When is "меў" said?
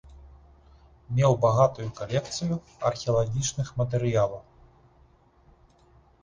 1.17-1.35